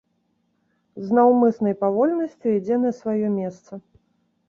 [1.09, 3.71] З наўмыснай павольнасцю ідзе на сваё месца.